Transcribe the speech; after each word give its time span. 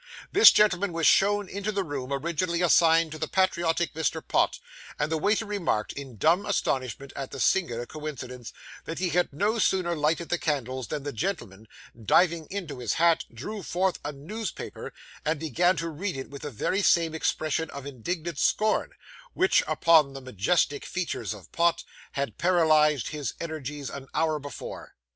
This 0.31 0.49
gentleman 0.49 0.93
was 0.93 1.05
shown 1.05 1.47
into 1.47 1.71
the 1.71 1.83
room 1.83 2.11
originally 2.11 2.63
assigned 2.63 3.11
to 3.11 3.19
the 3.19 3.27
patriotic 3.27 3.93
Mr. 3.93 4.19
Pott; 4.27 4.57
and 4.97 5.11
the 5.11 5.17
waiter 5.19 5.45
remarked, 5.45 5.93
in 5.93 6.17
dumb 6.17 6.43
astonishment 6.43 7.13
at 7.15 7.29
the 7.29 7.39
singular 7.39 7.85
coincidence, 7.85 8.51
that 8.85 8.97
he 8.97 9.09
had 9.09 9.31
no 9.31 9.59
sooner 9.59 9.95
lighted 9.95 10.29
the 10.29 10.39
candles 10.39 10.87
than 10.87 11.03
the 11.03 11.13
gentleman, 11.13 11.67
diving 12.03 12.47
into 12.49 12.79
his 12.79 12.93
hat, 12.93 13.25
drew 13.31 13.61
forth 13.61 13.99
a 14.03 14.11
newspaper, 14.11 14.91
and 15.23 15.39
began 15.39 15.75
to 15.75 15.87
read 15.87 16.17
it 16.17 16.31
with 16.31 16.41
the 16.41 16.49
very 16.49 16.81
same 16.81 17.13
expression 17.13 17.69
of 17.69 17.85
indignant 17.85 18.39
scorn, 18.39 18.93
which, 19.35 19.61
upon 19.67 20.13
the 20.13 20.19
majestic 20.21 20.83
features 20.83 21.31
of 21.31 21.51
Pott, 21.51 21.83
had 22.13 22.39
paralysed 22.39 23.09
his 23.09 23.35
energies 23.39 23.87
an 23.91 24.07
hour 24.15 24.39
before. 24.39 24.95